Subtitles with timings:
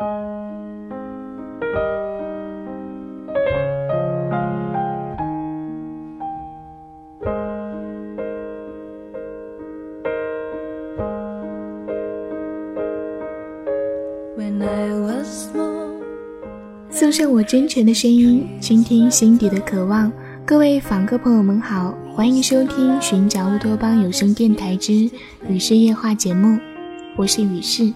[0.00, 0.08] 送
[17.12, 20.10] 上我真诚的声音，倾听心底的渴望。
[20.46, 25.10] 各位访客朋友们好，欢迎收听《寻找乌托邦有声电台之
[25.46, 26.58] 雨世夜话》节目，
[27.16, 27.92] 我是雨世。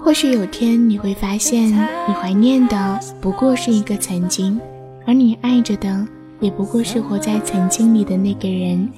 [0.00, 4.60] 或许有天你会发现，你怀念的不过是一个曾经，
[5.06, 6.06] 而你爱着的
[6.40, 8.88] 也不过是活在曾经里的那个人。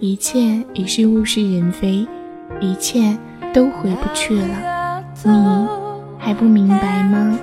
[0.00, 2.06] 一切已是物是人非，
[2.60, 3.18] 一切
[3.52, 5.04] 都回不去了。
[5.24, 5.32] 你
[6.18, 7.38] 还不明白吗？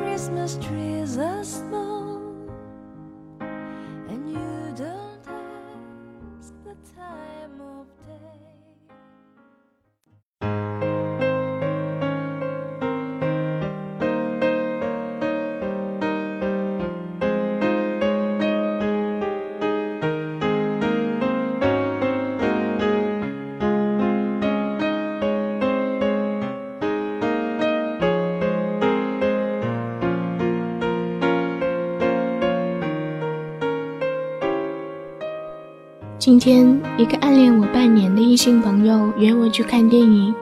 [36.26, 36.66] 今天，
[36.98, 40.34] 一个暗恋我半年的异性朋友约我去看电影，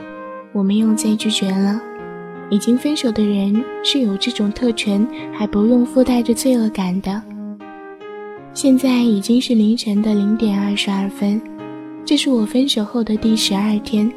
[0.53, 1.78] 我没有再拒绝了。
[2.50, 7.22] 已经分手的人是有这种特权，还不用附带着罪恶感的。
[8.54, 11.42] 现在已经是凌晨的零点二十二分，
[12.06, 14.09] 这是我分手后的第十二天。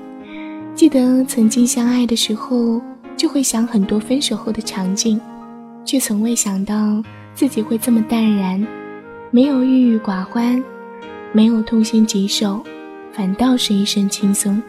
[0.72, 2.80] 记得曾经相爱的时候，
[3.16, 5.20] 就会想很多分手后的场景，
[5.84, 7.02] 却从未想到
[7.34, 8.64] 自己会这么淡然，
[9.32, 10.62] 没有郁郁寡欢。
[11.36, 12.64] 没有痛心疾首，
[13.12, 14.62] 反倒是一身轻松。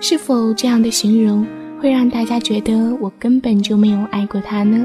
[0.00, 1.46] 是否这样的形容
[1.80, 4.84] 会让大家觉得我根本就没有爱过他呢？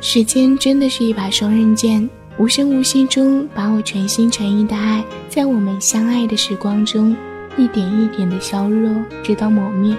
[0.00, 2.08] 时间真的是一把双刃剑。
[2.38, 7.14] 无声无息中，把我全心全意的爱，在我们相爱的时光中，
[7.56, 8.90] 一点一点的削弱，
[9.22, 9.96] 直到抹灭。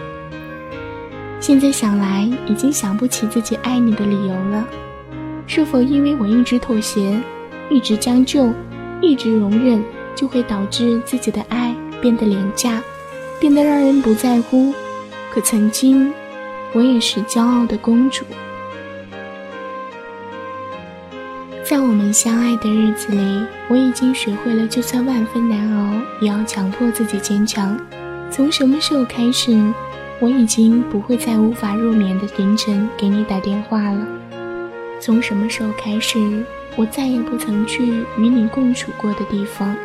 [1.40, 4.68] 现在想来，已经想不起自己爱你的理由了。
[5.48, 7.22] 是否因为我一直妥协，
[7.70, 8.52] 一直将就，
[9.02, 9.84] 一直容忍，
[10.16, 12.82] 就会导致自己的爱变得廉价，
[13.40, 14.74] 变得让人不在乎？
[15.32, 16.12] 可曾经，
[16.74, 18.26] 我也是骄傲的公主。
[21.68, 27.76] 在我们相爱的日子里，我已经学会了，就算万分难熬，也要强迫自己坚强。
[28.30, 29.60] 从什么时候开始，
[30.20, 34.08] 我已经不会在无法入眠的凌晨给你打电话了？
[35.02, 36.44] 从什么时候开始，
[36.76, 37.84] 我再也不曾去
[38.16, 39.76] 与你共处过的地方？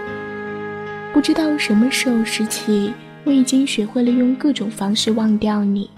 [1.14, 2.92] 不知道什么时候时起，
[3.24, 5.88] 我已经学会了用各种方式忘掉你。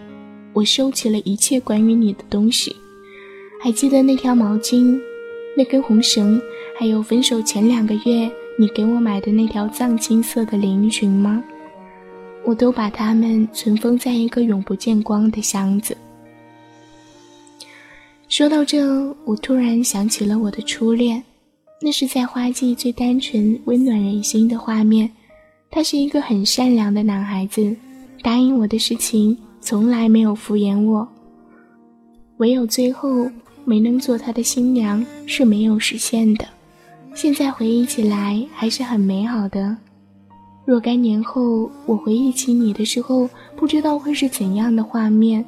[0.53, 2.77] 我收起了一切关于你的东西，
[3.61, 4.97] 还记得那条毛巾？
[5.55, 6.41] 那根红绳，
[6.79, 11.43] 还有分手前两个月你给我买的那条藏青色的连衣裙吗？
[12.45, 15.97] 我都把它们存封在一个永不见光的箱子。
[18.29, 21.23] 说到这，我突然想起了我的初恋，
[21.81, 25.11] 那是在花季最单纯、温暖人心的画面。
[25.71, 27.77] 他是一个很善良的男孩子，
[28.23, 31.07] 答应我的事情从来没有敷衍我，
[32.39, 33.31] 唯有最后。
[33.65, 36.45] 没能做他的新娘是没有实现的，
[37.15, 39.77] 现在回忆起来还是很美好的。
[40.65, 45.45] 若干年后我回忆起你的时候，不知道会是怎样的画面。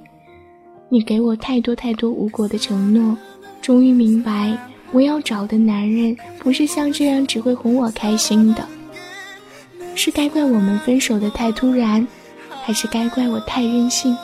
[0.89, 3.17] 你给我太多太多无果的承诺，
[3.61, 4.57] 终于明白
[4.93, 8.67] 我要找的男人不是像这样只会哄我开心的。
[9.97, 12.07] 是该怪我们分手的太突然，
[12.63, 14.17] 还是该怪我太任性？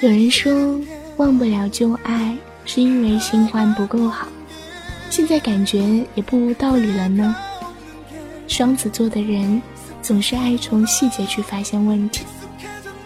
[0.00, 0.80] 有人说。
[1.20, 4.26] 忘不了旧爱，是因为新欢不够好。
[5.10, 7.36] 现在感觉也不无道理了呢。
[8.48, 9.60] 双子座的人
[10.00, 12.24] 总是爱从细节去发现问题，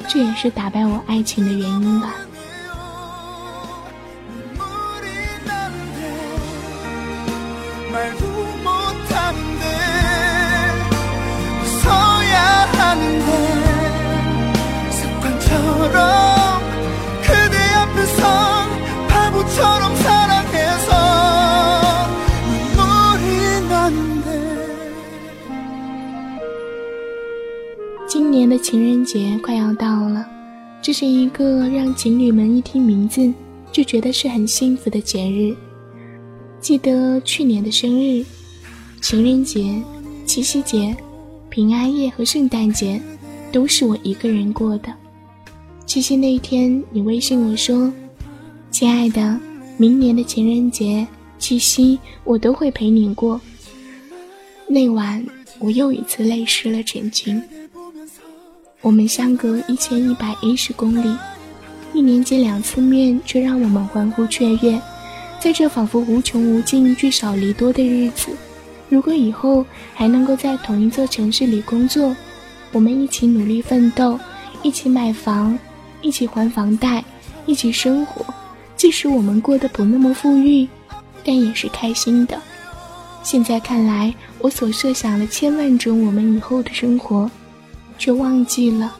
[0.06, 2.14] 这也是打败我爱情的原因吧。
[29.14, 30.28] 节快要到了，
[30.82, 33.32] 这是一个让情侣们一听名字
[33.70, 35.54] 就觉得是很幸福的节日。
[36.60, 38.24] 记得去年的生日、
[39.00, 39.80] 情人节、
[40.26, 40.96] 七夕节、
[41.48, 43.00] 平安夜和圣诞节，
[43.52, 44.92] 都是我一个人过的。
[45.86, 47.92] 七夕那一天，你微信我说
[48.72, 49.38] ：“亲爱的，
[49.76, 51.06] 明年的情人节、
[51.38, 53.40] 七夕，我都会陪你过。”
[54.66, 55.24] 那晚，
[55.60, 57.40] 我又一次泪湿了枕巾。
[58.84, 61.16] 我们相隔一千一百一十公里，
[61.94, 64.78] 一年见两次面，却让我们欢呼雀跃。
[65.40, 68.28] 在这仿佛无穷无尽、聚少离多的日子，
[68.90, 69.64] 如果以后
[69.94, 72.14] 还能够在同一座城市里工作，
[72.72, 74.20] 我们一起努力奋斗，
[74.62, 75.58] 一起买房，
[76.02, 77.02] 一起还房贷，
[77.46, 78.22] 一起生活。
[78.76, 80.68] 即使我们过得不那么富裕，
[81.24, 82.38] 但也是开心的。
[83.22, 87.30] 现在看来，我所设想了千万种我们以后的生活。
[87.98, 88.96] 却忘记了，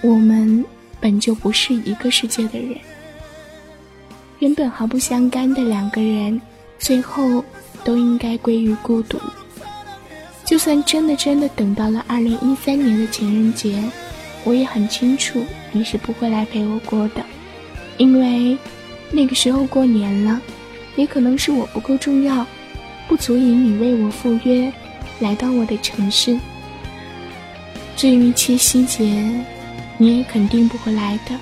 [0.00, 0.64] 我们
[1.00, 2.76] 本就不是一个世界的人。
[4.38, 6.40] 原本毫不相干的两个人，
[6.78, 7.44] 最后
[7.84, 9.20] 都应该归于孤独。
[10.44, 13.82] 就算真的真的等到了二零一三年的情人节，
[14.42, 17.24] 我也很清楚你是不会来陪我过的，
[17.98, 18.56] 因为
[19.10, 20.40] 那个时候过年了，
[20.96, 22.44] 也可能是我不够重要，
[23.06, 24.72] 不足以你为我赴约，
[25.20, 26.38] 来到我的城市。
[28.00, 29.04] 至于七夕节，
[29.98, 31.38] 你也肯定不会来的，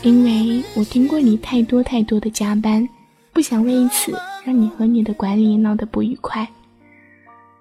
[0.00, 2.88] 因为我听过你太多太多的加班，
[3.34, 6.48] 不想为此让你和你的管理闹得不愉快。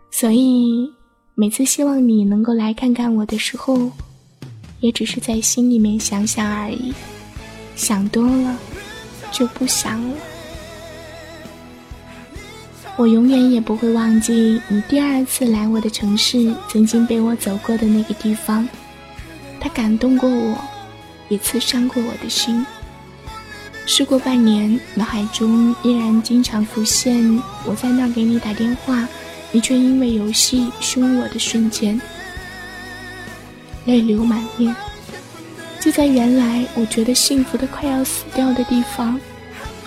[0.10, 0.90] 所以
[1.36, 3.92] 每次希望你能够来看看我的时候，
[4.80, 6.94] 也只是在心里面想想而已，
[7.76, 8.58] 想多了
[9.34, 10.16] 就不想了。
[12.98, 18.68] 我永远也不会忘记你第二次来我的城市，曾经被我走过的那个地方，
[19.60, 20.58] 它感动过我，
[21.30, 22.66] 也刺伤过我的心。
[23.86, 29.08] 事过半年，脑海中依然经常浮现我在那给你打电话，
[29.52, 32.02] 你却因为游戏凶我的瞬间，
[33.86, 34.76] 泪流满面。
[35.80, 39.22] 就在原来我觉得幸福的快要死掉的地方，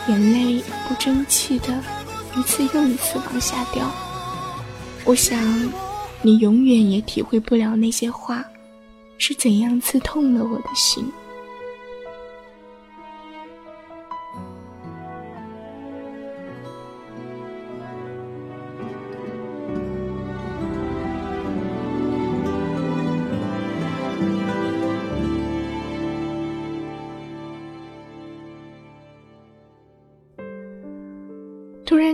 [0.06, 1.74] 眼泪不争气的。
[2.36, 3.90] 一次又一次往下掉，
[5.04, 5.38] 我想，
[6.22, 8.44] 你永远也体会不了那些话，
[9.18, 11.04] 是怎样刺痛了我的心。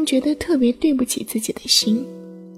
[0.07, 2.07] 觉得特别对不起自己的心，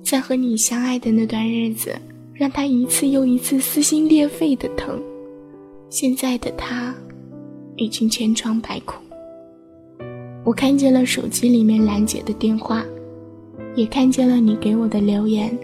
[0.04, 1.96] 在和你相爱的那段日子，
[2.34, 5.00] 让他一次又一次撕心裂肺的疼。
[5.88, 6.94] 现在的他，
[7.76, 9.02] 已经千疮百孔。
[10.44, 12.84] 我看见了手机里面兰姐的电话，
[13.74, 15.58] 也看见了你给我的留言。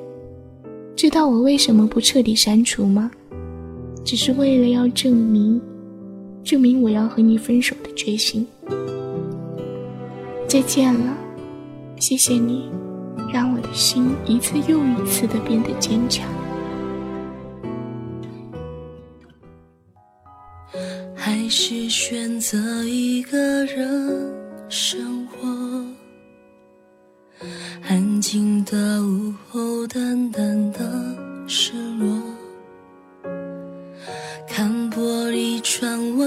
[0.97, 3.11] 知道我为什么不彻底删除吗？
[4.03, 5.61] 只是为了要证明，
[6.43, 8.47] 证明我要和你分手的决心。
[10.49, 11.24] 再见了。
[12.07, 12.71] 谢谢你，
[13.33, 16.29] 让我的心一次又一次的变得坚强。
[21.17, 24.31] 还是选择一个人
[24.69, 25.49] 生活，
[27.89, 30.81] 安静的午后，淡淡的
[31.49, 32.21] 失落，
[34.47, 36.27] 看玻璃窗外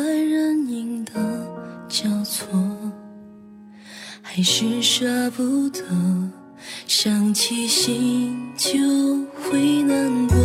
[4.37, 5.81] 还是舍不得，
[6.85, 8.69] 想起心就
[9.33, 10.36] 会难过。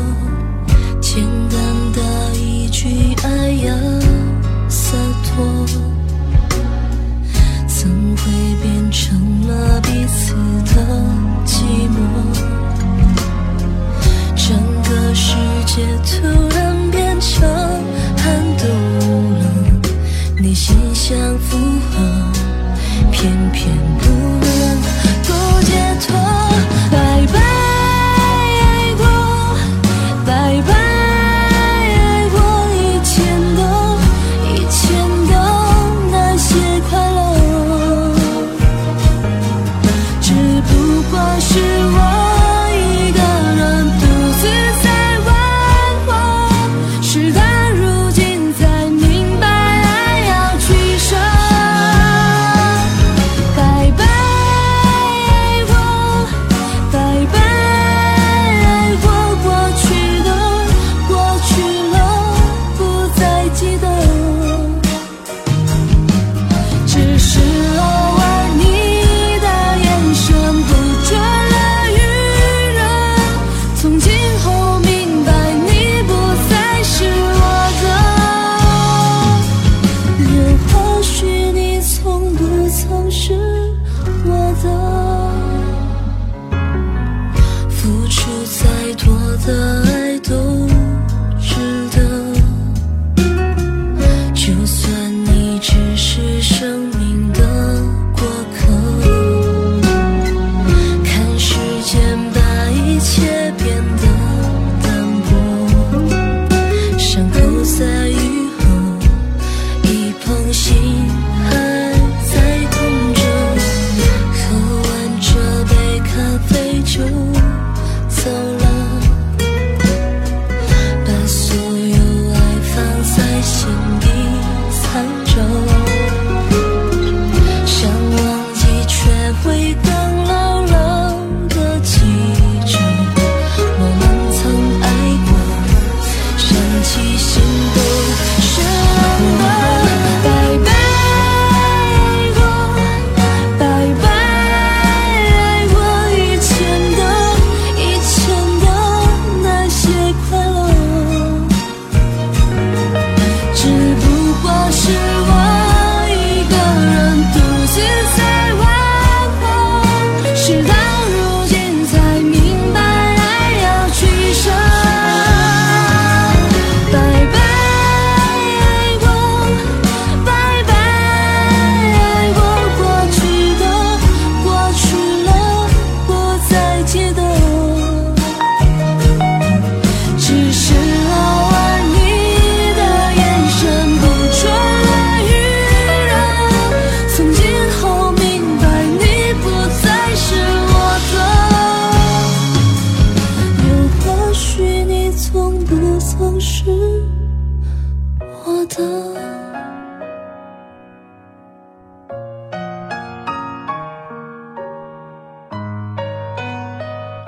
[154.85, 155.42] 是我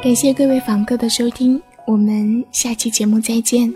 [0.05, 3.73] 感谢各位访客的收听我们下期节目再见。